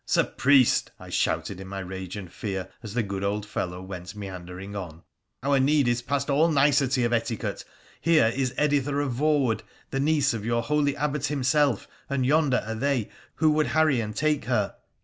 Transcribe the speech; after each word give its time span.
'Sir 0.07 0.23
Priest,' 0.23 0.89
I 0.99 1.09
shouted 1.09 1.61
in 1.61 1.67
my 1.67 1.77
rage 1.77 2.17
and 2.17 2.33
fear 2.33 2.69
as 2.81 2.95
the 2.95 3.03
good 3.03 3.23
old 3.23 3.45
fellow 3.45 3.83
went 3.83 4.15
meandering 4.15 4.75
on,' 4.75 5.03
our 5.43 5.59
need 5.59 5.87
is 5.87 6.01
past 6.01 6.27
all 6.27 6.49
nicety 6.49 7.03
of 7.03 7.13
etiquette! 7.13 7.63
Here 8.01 8.33
is 8.35 8.55
Editha 8.57 8.95
of 8.97 9.11
Voewood, 9.13 9.61
the 9.91 9.99
niece 9.99 10.33
of 10.33 10.43
your 10.43 10.63
holy 10.63 10.97
Abbot 10.97 11.27
himself, 11.27 11.87
and 12.09 12.25
yonder 12.25 12.63
are 12.65 12.73
they 12.73 13.09
who 13.35 13.51
would 13.51 13.67
harry 13.67 14.01
and 14.01 14.15
take 14.15 14.45
her. 14.45 14.73